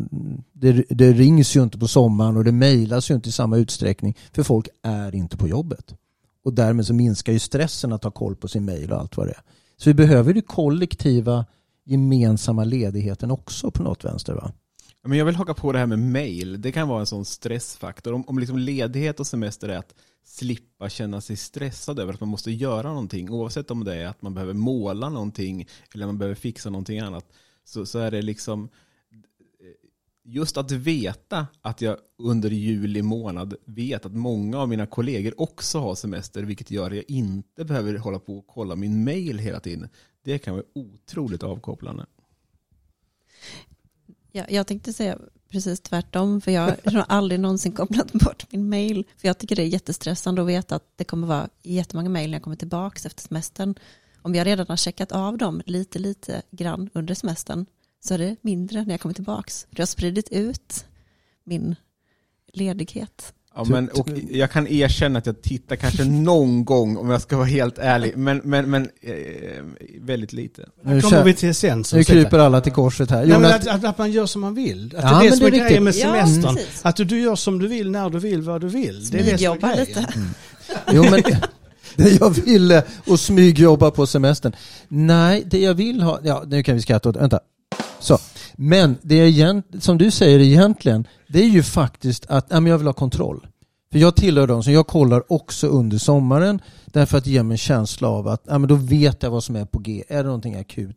det, 0.53 0.85
det 0.89 1.13
rings 1.13 1.57
ju 1.57 1.63
inte 1.63 1.79
på 1.79 1.89
sommaren 1.89 2.37
och 2.37 2.45
det 2.45 2.53
mejlas 2.53 3.11
ju 3.11 3.15
inte 3.15 3.29
i 3.29 3.33
samma 3.33 3.57
utsträckning 3.57 4.17
för 4.33 4.43
folk 4.43 4.69
är 4.83 5.15
inte 5.15 5.37
på 5.37 5.49
jobbet. 5.49 5.95
Och 6.49 6.55
därmed 6.55 6.87
så 6.87 6.95
minskar 6.95 7.33
ju 7.33 7.39
stressen 7.39 7.93
att 7.93 8.05
ha 8.05 8.11
koll 8.11 8.37
på 8.37 8.49
sin 8.49 8.65
mail 8.65 8.93
och 8.93 9.01
allt 9.01 9.17
vad 9.17 9.27
det 9.27 9.31
är. 9.31 9.43
Så 9.77 9.91
vi 9.91 9.95
behöver 9.95 10.35
ju 10.35 10.43
kollektiva 10.43 11.47
gemensamma 11.85 12.65
ledigheten 12.65 13.31
också 13.31 13.71
på 13.71 13.83
något 13.83 14.05
vänster 14.05 14.35
va? 14.35 14.53
Men 15.05 15.19
jag 15.19 15.25
vill 15.25 15.35
haka 15.37 15.55
på 15.55 15.73
det 15.73 15.79
här 15.79 15.87
med 15.87 15.99
mail. 15.99 16.61
Det 16.61 16.73
kan 16.73 16.89
vara 16.89 17.01
en 17.01 17.07
sån 17.07 17.25
stressfaktor. 17.25 18.13
Om, 18.13 18.25
om 18.27 18.39
liksom 18.39 18.59
ledighet 18.59 19.21
och 19.21 19.27
semester 19.27 19.69
är 19.69 19.77
att 19.77 19.95
slippa 20.25 20.89
känna 20.89 21.21
sig 21.21 21.37
stressad 21.37 21.99
över 21.99 22.13
att 22.13 22.21
man 22.21 22.29
måste 22.29 22.51
göra 22.51 22.89
någonting, 22.89 23.31
oavsett 23.31 23.71
om 23.71 23.85
det 23.85 23.95
är 23.95 24.07
att 24.07 24.23
man 24.23 24.35
behöver 24.35 24.55
måla 24.55 25.09
någonting 25.09 25.69
eller 25.95 26.07
man 26.07 26.19
behöver 26.19 26.35
fixa 26.35 26.71
någonting 26.71 26.99
annat, 26.99 27.25
så, 27.65 27.87
så 27.87 27.99
är 27.99 28.11
det 28.11 28.23
liksom 28.23 28.69
just 30.31 30.57
att 30.57 30.71
veta 30.71 31.47
att 31.61 31.81
jag 31.81 31.99
under 32.19 32.51
juli 32.51 33.03
månad 33.03 33.55
vet 33.65 34.07
att 34.07 34.13
många 34.13 34.59
av 34.59 34.69
mina 34.69 34.87
kollegor 34.87 35.41
också 35.41 35.79
har 35.79 35.95
semester, 35.95 36.43
vilket 36.43 36.71
gör 36.71 36.91
att 36.91 36.97
jag 36.97 37.05
inte 37.09 37.65
behöver 37.65 37.97
hålla 37.97 38.19
på 38.19 38.39
och 38.39 38.47
kolla 38.47 38.77
min 38.77 39.05
mail 39.05 39.39
hela 39.39 39.61
tiden. 39.61 39.89
Det 40.25 40.39
kan 40.39 40.55
vara 40.55 40.65
otroligt 40.75 41.43
avkopplande. 41.43 42.07
Ja, 44.33 44.45
jag 44.49 44.67
tänkte 44.67 44.93
säga 44.93 45.19
precis 45.49 45.81
tvärtom, 45.81 46.41
för 46.41 46.51
jag 46.51 46.77
har 46.85 47.05
aldrig 47.09 47.41
någonsin 47.41 47.73
kopplat 47.73 48.13
bort 48.13 48.53
min 48.53 48.69
mail. 48.69 49.05
För 49.17 49.29
jag 49.29 49.39
tycker 49.39 49.57
det 49.57 49.63
är 49.63 49.67
jättestressande 49.67 50.43
att 50.43 50.49
veta 50.49 50.77
att 50.77 50.93
det 50.97 51.05
kommer 51.05 51.27
vara 51.27 51.49
jättemånga 51.63 52.09
mail 52.09 52.31
när 52.31 52.37
jag 52.37 52.43
kommer 52.43 52.57
tillbaka 52.57 53.07
efter 53.07 53.23
semestern. 53.23 53.75
Om 54.23 54.35
jag 54.35 54.47
redan 54.47 54.67
har 54.69 54.77
checkat 54.77 55.13
av 55.13 55.39
dem 55.39 55.63
lite, 55.67 55.99
lite 55.99 56.43
grann 56.51 56.91
under 56.95 57.15
semestern 57.15 57.67
så 58.01 58.15
är 58.15 58.19
det 58.19 58.37
mindre 58.43 58.85
när 58.85 58.91
jag 58.91 59.01
kommer 59.01 59.15
tillbaka. 59.15 59.53
Jag 59.71 59.81
har 59.81 59.87
spridit 59.87 60.29
ut 60.33 60.85
min 61.45 61.75
ledighet. 62.53 63.33
Ja, 63.59 63.65
men, 63.65 63.89
och 63.89 64.09
jag 64.31 64.51
kan 64.51 64.67
erkänna 64.67 65.19
att 65.19 65.27
jag 65.27 65.43
tittar 65.43 65.77
kanske 65.77 66.05
någon 66.05 66.65
gång, 66.65 66.97
om 66.97 67.11
jag 67.11 67.23
ska 67.23 67.37
vara 67.37 67.47
helt 67.47 67.79
ärlig, 67.79 68.17
men, 68.17 68.41
men, 68.45 68.71
men 68.71 68.89
eh, 69.01 69.13
väldigt 70.01 70.33
lite. 70.33 70.69
Nu 70.83 71.01
kommer 71.01 71.25
vi 71.25 71.35
till 71.35 71.49
essensen. 71.49 71.99
Nu 71.99 72.05
kryper 72.05 72.39
alla 72.39 72.61
till 72.61 72.73
korset 72.73 73.11
här. 73.11 73.27
Nej, 73.27 73.39
men 73.39 73.45
att, 73.45 73.67
att, 73.67 73.85
att, 73.85 73.99
man 73.99 74.13
gör 74.13 74.27
som 74.27 74.41
man 74.41 74.55
vill. 74.55 74.95
Att 74.97 75.05
ja, 75.05 75.21
det 75.21 75.27
är 75.27 75.31
det 75.31 75.37
som 75.37 75.47
är 75.47 75.51
grejen 75.51 75.85
med 75.85 75.95
semestern. 75.95 76.57
Ja, 76.57 76.89
att 76.89 76.97
du, 76.97 77.05
du 77.05 77.21
gör 77.21 77.37
som 77.37 77.59
du 77.59 77.69
vill, 77.69 77.91
när 77.91 78.11
du 78.11 78.19
vill, 78.19 78.43
vad 78.43 78.61
du 78.61 78.69
vill. 78.69 79.11
Det 79.11 79.19
är 79.19 79.25
det 79.25 79.39
som 79.39 79.53
är 79.53 79.59
grejen. 79.61 79.87
lite. 79.87 80.01
Mm. 80.01 80.29
Jo, 80.93 81.03
men 81.03 81.23
det 81.97 82.11
jag 82.21 82.31
ville 82.31 82.85
och 83.07 83.21
smygjobba 83.21 83.91
på 83.91 84.07
semestern. 84.07 84.53
Nej, 84.89 85.43
det 85.47 85.59
jag 85.59 85.75
vill 85.75 86.03
ha, 86.03 86.21
ja 86.23 86.45
nu 86.47 86.63
kan 86.63 86.75
vi 86.75 86.83
skratta 86.83 87.09
åt, 87.09 87.17
vänta. 87.17 87.41
Så. 88.01 88.19
Men 88.57 88.97
det 89.03 89.15
är 89.15 89.81
som 89.81 89.99
du 89.99 90.11
säger 90.11 90.39
egentligen, 90.39 91.07
det 91.29 91.41
är 91.41 91.49
ju 91.49 91.63
faktiskt 91.63 92.27
att 92.27 92.47
ja, 92.51 92.61
men 92.61 92.71
jag 92.71 92.79
vill 92.79 92.87
ha 92.87 92.95
kontroll. 92.95 93.47
För 93.93 93.99
jag 93.99 94.17
tillhör 94.17 94.47
de 94.47 94.63
som 94.63 94.73
jag 94.73 94.87
kollar 94.87 95.33
också 95.33 95.67
under 95.67 95.99
sommaren 95.99 96.61
därför 96.87 97.19
att 97.19 97.25
det 97.25 97.31
ger 97.31 97.43
mig 97.43 97.55
en 97.55 97.59
känsla 97.59 98.09
av 98.09 98.29
att 98.29 98.43
ja, 98.47 98.59
men 98.59 98.69
då 98.69 98.75
vet 98.75 99.23
jag 99.23 99.31
vad 99.31 99.45
som 99.45 99.57
är 99.57 99.65
på 99.65 99.79
G. 99.79 100.05
Är 100.09 100.17
det 100.17 100.23
någonting 100.23 100.57
akut 100.57 100.97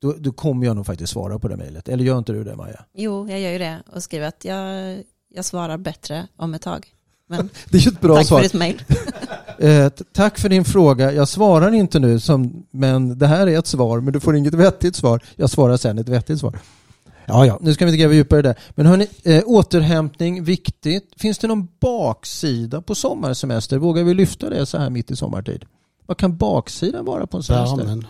då, 0.00 0.14
då 0.18 0.32
kommer 0.32 0.66
jag 0.66 0.76
nog 0.76 0.86
faktiskt 0.86 1.12
svara 1.12 1.38
på 1.38 1.48
det 1.48 1.56
mejlet. 1.56 1.88
Eller 1.88 2.04
gör 2.04 2.18
inte 2.18 2.32
du 2.32 2.44
det 2.44 2.56
Maja? 2.56 2.84
Jo, 2.94 3.28
jag 3.28 3.40
gör 3.40 3.50
ju 3.50 3.58
det 3.58 3.82
och 3.92 4.02
skriver 4.02 4.26
att 4.26 4.44
jag, 4.44 4.98
jag 5.28 5.44
svarar 5.44 5.78
bättre 5.78 6.28
om 6.36 6.54
ett 6.54 6.62
tag. 6.62 6.86
Men 7.28 7.50
det 7.70 7.78
är 7.78 7.82
ju 7.82 7.88
ett 7.88 8.00
bra 8.00 8.16
tack 8.16 8.26
svar. 8.26 8.38
för 8.38 8.42
ditt 8.42 8.54
mejl. 8.54 8.82
eh, 9.58 9.88
tack 9.88 10.38
för 10.38 10.48
din 10.48 10.64
fråga. 10.64 11.12
Jag 11.12 11.28
svarar 11.28 11.72
inte 11.72 11.98
nu, 11.98 12.20
som, 12.20 12.66
men 12.70 13.18
det 13.18 13.26
här 13.26 13.46
är 13.46 13.58
ett 13.58 13.66
svar. 13.66 14.00
Men 14.00 14.12
du 14.12 14.20
får 14.20 14.36
inget 14.36 14.54
vettigt 14.54 14.96
svar. 14.96 15.22
Jag 15.36 15.50
svarar 15.50 15.76
sen 15.76 15.98
ett 15.98 16.08
vettigt 16.08 16.40
svar. 16.40 16.58
Ja, 17.26 17.46
ja, 17.46 17.58
nu 17.60 17.74
ska 17.74 17.84
vi 17.84 17.90
inte 17.90 18.00
gräva 18.00 18.14
djupare 18.14 18.42
det. 18.42 18.54
Men 18.70 18.86
hörni, 18.86 19.06
eh, 19.22 19.42
återhämtning, 19.46 20.44
viktigt. 20.44 21.12
Finns 21.16 21.38
det 21.38 21.46
någon 21.46 21.68
baksida 21.80 22.82
på 22.82 22.94
sommarsemester? 22.94 23.78
Vågar 23.78 24.04
vi 24.04 24.14
lyfta 24.14 24.50
det 24.50 24.66
så 24.66 24.78
här 24.78 24.90
mitt 24.90 25.10
i 25.10 25.16
sommartid? 25.16 25.64
Vad 26.06 26.16
kan 26.16 26.36
baksidan 26.36 27.04
vara 27.04 27.26
på 27.26 27.36
en 27.36 27.42
semester? 27.42 27.76
Värmen. 27.76 28.06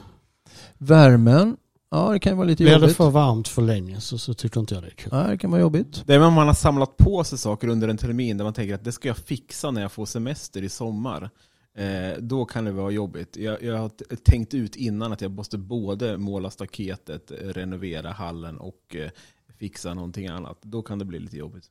Värmen. 0.78 1.56
Ja, 1.90 2.12
det 2.12 2.18
kan 2.18 2.36
vara 2.36 2.46
lite 2.46 2.62
Blir 2.62 2.72
jobbigt. 2.72 2.88
det 2.88 2.94
för 2.94 3.10
varmt 3.10 3.48
för 3.48 3.62
länge 3.62 4.00
så, 4.00 4.18
så 4.18 4.34
tycker 4.34 4.60
inte 4.60 4.74
jag 4.74 4.82
det 4.82 4.88
är 4.88 4.90
kul. 4.90 5.08
Ja, 5.12 5.22
det 5.22 5.38
kan 5.38 5.50
vara 5.50 5.60
jobbigt. 5.60 6.02
Det 6.06 6.14
är 6.14 6.20
om 6.20 6.32
man 6.34 6.46
har 6.46 6.54
samlat 6.54 6.96
på 6.96 7.24
sig 7.24 7.38
saker 7.38 7.68
under 7.68 7.88
en 7.88 7.96
termin 7.96 8.36
där 8.36 8.44
man 8.44 8.54
tänker 8.54 8.74
att 8.74 8.84
det 8.84 8.92
ska 8.92 9.08
jag 9.08 9.16
fixa 9.16 9.70
när 9.70 9.82
jag 9.82 9.92
får 9.92 10.06
semester 10.06 10.62
i 10.62 10.68
sommar. 10.68 11.30
Eh, 11.78 12.18
då 12.18 12.44
kan 12.44 12.64
det 12.64 12.72
vara 12.72 12.90
jobbigt. 12.90 13.36
Jag, 13.36 13.62
jag 13.62 13.78
har 13.78 13.90
tänkt 14.16 14.54
ut 14.54 14.76
innan 14.76 15.12
att 15.12 15.20
jag 15.20 15.30
måste 15.30 15.58
både 15.58 16.18
måla 16.18 16.50
staketet, 16.50 17.32
renovera 17.40 18.10
hallen 18.12 18.58
och 18.58 18.96
eh, 18.96 19.10
fixa 19.58 19.94
någonting 19.94 20.26
annat. 20.26 20.58
Då 20.62 20.82
kan 20.82 20.98
det 20.98 21.04
bli 21.04 21.18
lite 21.18 21.36
jobbigt. 21.36 21.64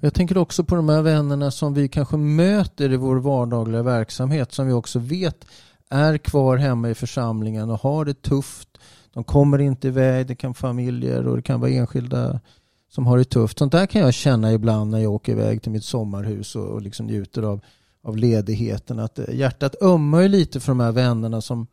Jag 0.00 0.14
tänker 0.14 0.38
också 0.38 0.64
på 0.64 0.74
de 0.74 0.88
här 0.88 1.02
vännerna 1.02 1.50
som 1.50 1.74
vi 1.74 1.88
kanske 1.88 2.16
möter 2.16 2.92
i 2.92 2.96
vår 2.96 3.16
vardagliga 3.16 3.82
verksamhet 3.82 4.52
som 4.52 4.66
vi 4.66 4.72
också 4.72 4.98
vet 4.98 5.46
är 5.90 6.18
kvar 6.18 6.56
hemma 6.56 6.90
i 6.90 6.94
församlingen 6.94 7.70
och 7.70 7.80
har 7.80 8.04
det 8.04 8.22
tufft. 8.22 8.68
De 9.14 9.24
kommer 9.24 9.58
inte 9.58 9.88
iväg, 9.88 10.26
det 10.26 10.34
kan 10.34 10.48
vara 10.48 10.54
familjer 10.54 11.26
och 11.26 11.36
det 11.36 11.42
kan 11.42 11.60
vara 11.60 11.70
enskilda 11.70 12.40
som 12.90 13.06
har 13.06 13.18
det 13.18 13.24
tufft. 13.24 13.58
Sånt 13.58 13.72
där 13.72 13.86
kan 13.86 14.00
jag 14.00 14.14
känna 14.14 14.52
ibland 14.52 14.90
när 14.90 14.98
jag 14.98 15.12
åker 15.12 15.32
iväg 15.32 15.62
till 15.62 15.72
mitt 15.72 15.84
sommarhus 15.84 16.56
och, 16.56 16.66
och 16.66 16.82
liksom 16.82 17.06
njuter 17.06 17.42
av 17.42 17.60
av 18.02 18.16
ledigheten. 18.16 18.98
Att 18.98 19.18
eh, 19.18 19.34
hjärtat 19.34 19.82
ömmar 19.82 20.20
ju 20.20 20.28
lite 20.28 20.60
för 20.60 20.70
de 20.70 20.80
här 20.80 20.92
vännerna 20.92 21.40
som, 21.40 21.66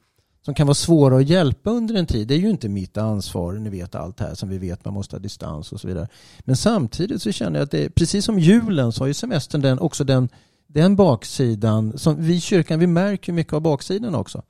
som 0.46 0.54
kan 0.54 0.68
vara 0.68 0.76
svåra 0.76 1.18
att 1.18 1.30
hjälpa 1.30 1.70
under 1.70 1.96
en 1.96 2.06
tid. 2.06 2.28
Det 2.28 2.34
är 2.34 2.40
ju 2.40 2.50
inte 2.50 2.70
mitt 2.70 2.98
ansvar, 2.98 3.54
ni 3.54 3.70
vet 3.70 3.96
allt 3.96 4.20
här 4.20 4.34
som 4.34 4.50
vi 4.50 4.58
vet, 4.58 4.86
man 4.86 4.94
måste 4.94 5.16
ha 5.16 5.20
distans 5.20 5.72
och 5.72 5.80
så 5.80 5.88
vidare. 5.88 6.08
Men 6.40 6.56
samtidigt 6.56 7.22
så 7.22 7.32
känner 7.32 7.60
jag 7.60 7.64
att 7.66 7.72
det 7.72 7.86
är, 7.86 7.90
precis 7.90 8.26
som 8.26 8.40
julen 8.40 8.92
så 8.92 9.04
har 9.04 9.08
ju 9.08 9.14
semestern 9.14 9.62
den, 9.62 9.80
också 9.80 10.04
den, 10.04 10.30
den 10.68 10.96
baksidan. 10.96 11.98
Som 11.98 12.16
vi 12.22 12.36
i 12.36 12.42
kyrkan, 12.42 12.80
vi 12.80 12.88
märker 12.88 13.34
mycket 13.34 13.54
av 13.54 13.62
baksidan 13.62 14.16
också. 14.16 14.44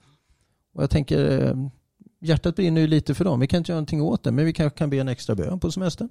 Och 0.74 0.84
jag 0.84 0.90
tänker, 0.90 1.48
eh, 1.48 1.56
hjärtat 2.26 2.56
brinner 2.56 2.82
ju 2.82 2.88
lite 2.88 3.16
för 3.16 3.26
dem. 3.26 3.40
Vi 3.40 3.48
kan 3.48 3.58
inte 3.58 3.72
göra 3.72 3.78
någonting 3.78 4.02
åt 4.02 4.24
det, 4.24 4.32
men 4.32 4.46
vi 4.46 4.54
kanske 4.54 4.78
kan 4.78 4.90
be 4.90 4.98
en 4.98 5.08
extra 5.08 5.36
bön 5.36 5.60
på 5.60 5.72
semestern. 5.72 6.10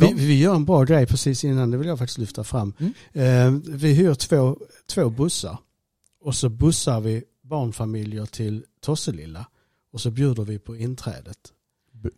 Vi, 0.00 0.12
vi, 0.12 0.38
gör 0.38 0.54
en 0.54 0.64
bra 0.64 0.84
grej 0.84 1.06
precis 1.06 1.44
innan, 1.44 1.70
det 1.70 1.76
vill 1.76 1.88
jag 1.88 1.98
faktiskt 1.98 2.18
lyfta 2.18 2.44
fram. 2.44 2.72
Mm. 2.78 2.92
Eh, 3.12 3.60
vi 3.74 3.92
hyr 3.92 4.14
två, 4.14 4.58
två 4.86 5.10
bussar 5.10 5.58
och 6.20 6.34
så 6.34 6.48
bussar 6.48 7.00
vi 7.00 7.24
barnfamiljer 7.42 8.26
till 8.26 8.64
Tosselilla 8.80 9.46
och 9.92 10.00
så 10.00 10.10
bjuder 10.10 10.44
vi 10.44 10.58
på 10.58 10.76
inträdet. 10.76 11.52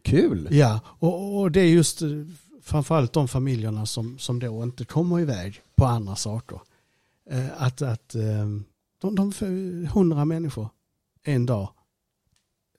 Kul! 0.02 0.49
Ja, 0.50 0.80
och, 0.87 1.40
och 1.40 1.50
det 1.50 1.61
är 1.61 1.66
just 1.66 2.02
eh, 2.02 2.08
framförallt 2.62 3.12
de 3.12 3.28
familjerna 3.28 3.87
som, 3.87 4.18
som 4.18 4.38
då 4.38 4.62
inte 4.62 4.85
kommer 4.85 5.20
iväg 5.20 5.62
på 5.76 5.85
andra 5.85 6.16
saker. 6.16 6.61
Eh, 7.30 7.62
att 7.62 7.82
att 7.82 8.14
eh, 8.14 8.47
de, 9.00 9.14
de 9.14 9.32
hundra 9.92 10.25
människor 10.25 10.68
en 11.25 11.47
dag 11.47 11.68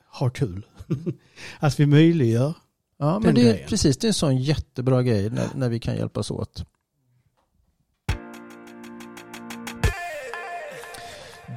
har 0.09 0.29
kul. 0.29 0.65
att 1.59 1.79
vi 1.79 1.85
möjliggör 1.85 2.53
Ja, 3.01 3.19
men 3.19 3.35
det 3.35 3.49
är, 3.49 3.67
precis, 3.67 3.97
det 3.97 4.05
är 4.05 4.09
en 4.09 4.13
sån 4.13 4.37
jättebra 4.37 5.03
grej 5.03 5.29
när, 5.29 5.47
när 5.55 5.69
vi 5.69 5.79
kan 5.79 5.95
hjälpas 5.95 6.31
åt. 6.31 6.65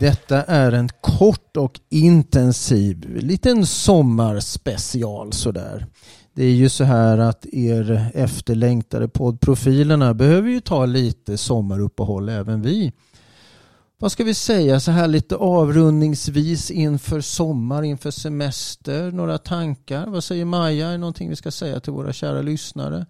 Detta 0.01 0.43
är 0.43 0.73
en 0.73 0.89
kort 1.01 1.57
och 1.57 1.81
intensiv 1.89 3.17
liten 3.17 3.67
sommarspecial 3.67 5.33
sådär. 5.33 5.87
Det 6.35 6.45
är 6.45 6.53
ju 6.53 6.69
så 6.69 6.85
här 6.85 7.19
att 7.19 7.47
er 7.47 8.11
efterlängtade 8.15 9.09
poddprofilerna 9.09 10.15
behöver 10.15 10.49
ju 10.49 10.61
ta 10.61 10.87
lite 10.87 11.39
sommaruppehåll 11.39 12.29
även 12.29 12.63
vi 12.63 12.93
vad 14.03 14.13
ska 14.13 14.25
vi 14.25 14.35
säga 14.35 14.81
så 14.81 14.91
här 14.91 15.09
lite 15.09 15.37
avrundningsvis 15.37 16.71
inför 16.71 17.21
sommar, 17.21 17.83
inför 17.83 18.11
semester? 18.11 19.13
Några 19.13 19.39
tankar? 19.39 20.07
Vad 20.07 20.25
säger 20.25 20.45
Maja? 20.45 20.87
Är 20.89 20.93
det 20.93 20.99
någonting 20.99 21.29
vi 21.29 21.37
ska 21.37 21.51
säga 21.51 21.81
till 21.81 21.93
våra 21.93 22.13
kära 22.13 22.43
lyssnare? 22.43 23.07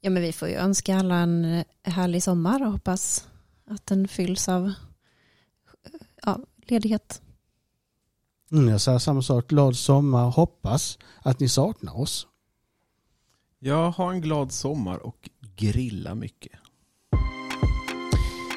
Ja, 0.00 0.10
men 0.10 0.22
vi 0.22 0.32
får 0.32 0.48
ju 0.48 0.54
önska 0.54 0.96
alla 0.96 1.14
en 1.14 1.64
härlig 1.82 2.22
sommar 2.22 2.66
och 2.66 2.72
hoppas 2.72 3.28
att 3.66 3.86
den 3.86 4.08
fylls 4.08 4.48
av 4.48 4.72
ja, 6.22 6.38
ledighet. 6.66 7.22
Mm, 8.52 8.68
jag 8.68 8.80
säger 8.80 8.98
samma 8.98 9.22
sak. 9.22 9.48
Glad 9.48 9.76
sommar. 9.76 10.30
Hoppas 10.30 10.98
att 11.18 11.40
ni 11.40 11.48
saknar 11.48 12.00
oss. 12.00 12.26
Jag 13.58 13.90
har 13.90 14.12
en 14.12 14.20
glad 14.20 14.52
sommar 14.52 15.06
och 15.06 15.30
grilla 15.56 16.14
mycket. 16.14 16.52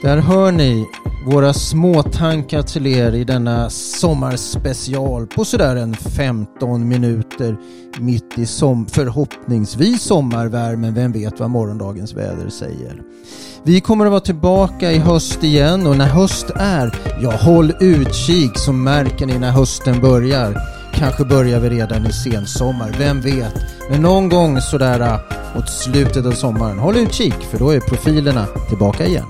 Där 0.02 0.18
hör 0.18 0.52
ni 0.52 0.86
Våra 1.26 1.54
små 1.54 2.04
tankar 2.04 2.62
till 2.62 2.88
er 2.88 3.12
i 3.12 3.24
denna 3.24 3.70
sommarspecial 3.70 5.28
på 5.28 5.46
sådär 5.46 5.76
en 5.76 5.96
15 5.96 6.88
minuter 6.88 7.58
mitt 8.00 8.40
i 8.40 8.46
som 8.46 8.86
förhoppningsvis 8.86 10.02
sommarvärmen. 10.02 10.94
Vem 10.94 11.12
vet 11.12 11.40
vad 11.40 11.50
morgondagens 11.50 12.14
väder 12.14 12.50
säger. 12.50 13.02
Vi 13.64 13.82
kommer 13.82 14.06
att 14.06 14.12
vara 14.12 14.22
tillbaka 14.22 14.92
i 14.92 14.98
höst 14.98 15.44
igen 15.44 15.88
och 15.88 15.98
när 15.98 16.08
höst 16.08 16.50
är, 16.56 16.96
ja 17.22 17.32
håll 17.32 17.74
utkik 17.80 18.58
så 18.58 18.74
märker 18.74 19.26
ni 19.26 19.40
när 19.40 19.52
hösten 19.52 20.02
börjar. 20.02 20.58
Kanske 20.94 21.26
börjar 21.26 21.60
vi 21.60 21.70
redan 21.70 22.06
i 22.06 22.14
sensommar, 22.14 22.96
vem 23.00 23.22
vet? 23.22 23.56
Men 23.90 24.02
någon 24.02 24.30
gång 24.30 24.62
sådär 24.62 25.00
äh, 25.00 25.20
mot 25.56 25.70
slutet 25.70 26.26
av 26.26 26.32
sommaren, 26.32 26.80
håll 26.80 26.98
utkik 26.98 27.36
för 27.52 27.60
då 27.60 27.70
är 27.70 27.80
profilerna 27.80 28.46
tillbaka 28.70 29.06
igen. 29.06 29.26